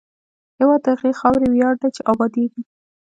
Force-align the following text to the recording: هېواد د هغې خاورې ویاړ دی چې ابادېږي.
هېواد 0.59 0.81
د 0.83 0.87
هغې 0.95 1.11
خاورې 1.19 1.47
ویاړ 1.49 1.73
دی 1.81 1.89
چې 1.95 2.01
ابادېږي. 2.11 2.61